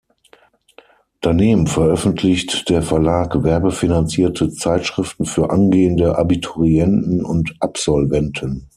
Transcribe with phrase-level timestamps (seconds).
[1.21, 8.67] Daneben veröffentlicht der Verlag werbefinanzierte Zeitschriften für angehende Abiturienten und Absolventen.